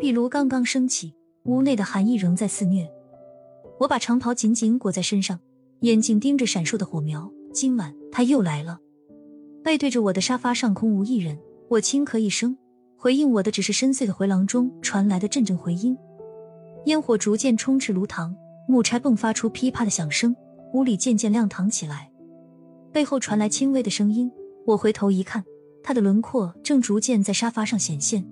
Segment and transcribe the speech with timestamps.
[0.00, 2.90] 壁炉刚刚升起，屋内的寒意仍在肆虐。
[3.80, 5.38] 我把长袍紧紧裹在身上，
[5.80, 7.30] 眼睛盯着闪烁的火苗。
[7.52, 8.78] 今晚他又来了。
[9.62, 11.38] 背对着我的沙发上空无一人，
[11.68, 12.56] 我轻咳一声，
[12.96, 15.94] 回应我的只是深邃的回廊中传来的阵阵回音。
[16.86, 18.34] 烟火逐渐充斥炉膛，
[18.66, 20.34] 木柴迸发出噼啪的响声，
[20.72, 22.10] 屋里渐渐亮堂起来。
[22.92, 24.32] 背后传来轻微的声音，
[24.66, 25.44] 我回头一看，
[25.86, 28.24] 他的轮廓正逐渐在沙发上显现，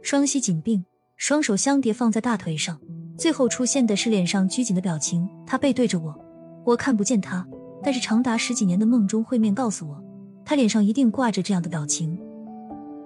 [0.00, 0.82] 双膝紧并，
[1.16, 2.80] 双手相叠放在大腿上。
[3.18, 6.18] 最后出现的是脸上拘谨的表情，他背对着我，
[6.64, 7.46] 我看不见他，
[7.82, 10.02] 但是长达十几年的梦中会面告诉我，
[10.46, 12.18] 他脸上一定挂着这样的表情。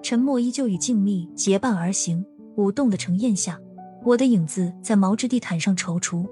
[0.01, 2.25] 沉默依旧与静谧结伴而行，
[2.55, 3.59] 舞动的城宴下，
[4.05, 6.25] 我的影子在毛质地毯上踌躇。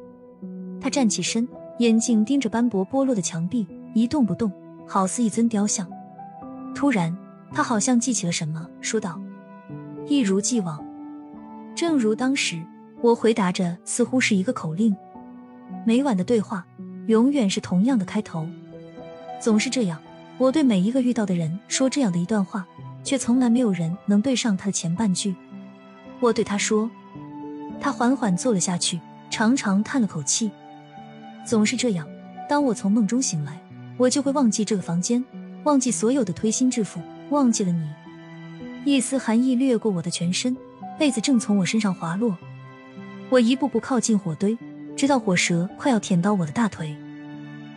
[0.79, 1.45] 他站起身，
[1.79, 4.49] 眼睛盯着斑驳剥落的墙壁，一动不动，
[4.87, 5.85] 好似一尊雕像。
[6.73, 7.15] 突然，
[7.53, 9.21] 他好像记起了什么，说道
[10.07, 10.83] ：“一如既往，
[11.75, 12.61] 正如当时。”
[13.01, 14.95] 我回答着，似乎是一个口令。
[15.85, 16.65] 每晚的对话，
[17.05, 18.47] 永远是同样的开头，
[19.39, 20.01] 总是这样。
[20.39, 22.65] 我对每一个遇到的人说这样的一段话，
[23.03, 25.35] 却从来没有人能对上他的前半句。
[26.19, 26.89] 我对他说，
[27.79, 30.49] 他缓缓坐了下去，长长叹了口气。
[31.45, 32.07] 总是这样，
[32.49, 33.61] 当我从梦中醒来，
[33.97, 35.23] 我就会忘记这个房间，
[35.65, 37.89] 忘记所有的推心置腹，忘记了你。
[38.85, 40.55] 一丝寒意掠过我的全身，
[40.97, 42.37] 被子正从我身上滑落。
[43.29, 44.57] 我一步步靠近火堆，
[44.95, 46.95] 直到火舌快要舔到我的大腿。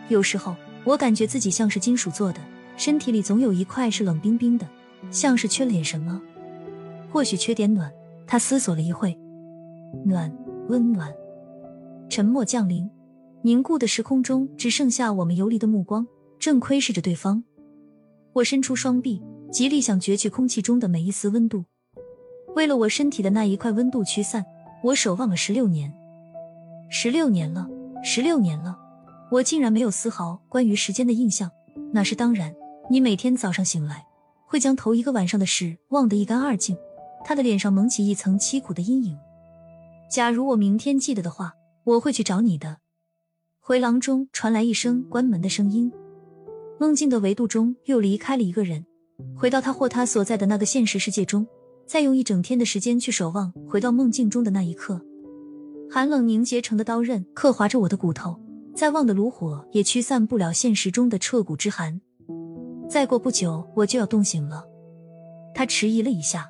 [0.07, 2.39] 有时候，我感觉自己像是金属做的，
[2.77, 4.67] 身体里总有一块是冷冰冰的，
[5.11, 6.21] 像是缺了点什么。
[7.11, 7.91] 或许缺点暖。
[8.31, 9.17] 他思索了一会，
[10.05, 10.31] 暖，
[10.67, 11.11] 温暖。
[12.09, 12.87] 沉默降临，
[13.41, 16.05] 凝固的时空中只剩下我们游离的目光，
[16.37, 17.43] 正窥视着对方。
[18.33, 19.19] 我伸出双臂，
[19.51, 21.65] 极力想攫取空气中的每一丝温度，
[22.55, 24.45] 为了我身体的那一块温度驱散。
[24.81, 25.93] 我守望了十六年，
[26.89, 27.67] 十六年了，
[28.01, 28.77] 十六年了，
[29.29, 31.51] 我竟然没有丝毫关于时间的印象。
[31.91, 32.55] 那是当然，
[32.89, 34.05] 你每天早上醒来，
[34.45, 36.77] 会将头一个晚上的事忘得一干二净。
[37.25, 39.17] 他的脸上蒙起一层凄苦的阴影。
[40.09, 42.77] 假如我明天记得的话，我会去找你的。
[43.59, 45.91] 回廊中传来一声关门的声音。
[46.79, 48.85] 梦境的维度中又离开了一个人，
[49.35, 51.45] 回到他或他所在的那个现实世界中。
[51.85, 55.01] 再用一整天的时间去守望，回到梦境中的那一刻，
[55.89, 58.39] 寒冷凝结成的刀刃刻划着我的骨头，
[58.75, 61.99] 再旺的炉火也驱散不了现实中的彻骨之寒。
[62.87, 64.63] 再过不久，我就要冻醒了。
[65.55, 66.47] 他迟疑了一下，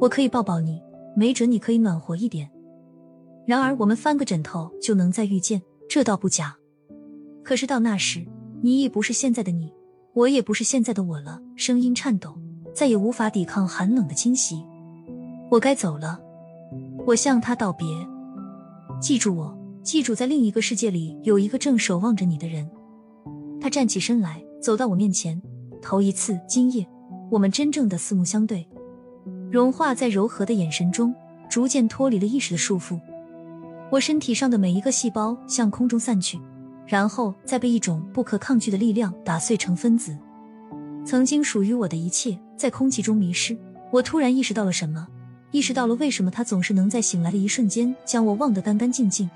[0.00, 0.82] 我可以抱抱你，
[1.14, 2.50] 没准你可以暖和一点。
[3.46, 6.56] 然而，我们翻个枕头就能再遇见，这倒不假。
[7.44, 8.26] 可是到那时，
[8.62, 9.72] 你已不是现在的你，
[10.14, 11.40] 我也不是现在的我了。
[11.56, 12.36] 声音颤抖。
[12.72, 14.64] 再也无法抵抗寒冷的侵袭，
[15.50, 16.20] 我该走了。
[17.04, 17.84] 我向他道别，
[19.00, 22.70] 记住我，记住在另一个世界里有一个正守望着你的人。
[23.60, 25.42] 他站起身来，走到我面前，
[25.82, 26.86] 头一次，今夜
[27.28, 28.66] 我们真正的四目相对，
[29.50, 31.12] 融化在柔和的眼神中，
[31.50, 33.00] 逐渐脱离了意识的束缚。
[33.90, 36.38] 我身体上的每一个细胞向空中散去，
[36.90, 40.16] 然后再被一种不可抗拒的力量打碎成分子。
[41.04, 43.56] 曾经属于我的一切在空气中迷失，
[43.92, 45.06] 我突然意识到了什么，
[45.52, 49.30] 意识到了为什么他总是能在醒来的一瞬间将我忘得干干净净。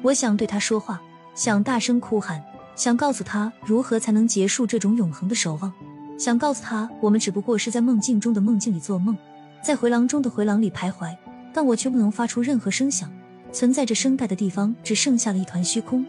[0.00, 1.02] 我想对他说话，
[1.34, 2.42] 想大声哭喊，
[2.74, 5.70] 想告诉他如何才能结束这种永恒的守望，
[6.18, 9.14] 想告诉他我们只不过是在梦境中的梦境里做梦，
[9.62, 11.14] 在回廊中的回廊里徘徊，
[11.52, 13.12] 但我却不能发出任何声响，
[13.52, 16.02] 存在着声带的地方只剩下了一团虚空。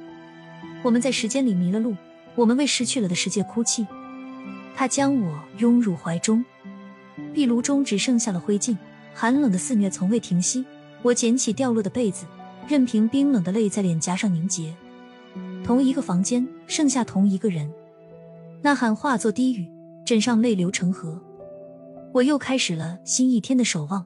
[0.83, 1.95] 我们在时间里迷了路，
[2.35, 3.87] 我们为失去了的世界哭泣。
[4.75, 6.43] 他将我拥入怀中，
[7.33, 8.75] 壁炉中只剩下了灰烬，
[9.13, 10.65] 寒冷的肆虐从未停息。
[11.01, 12.25] 我捡起掉落的被子，
[12.67, 14.73] 任凭冰冷的泪在脸颊上凝结。
[15.63, 17.71] 同一个房间，剩下同一个人，
[18.61, 19.69] 呐喊化作低语，
[20.05, 21.21] 枕上泪流成河。
[22.13, 24.05] 我又开始了新一天的守望。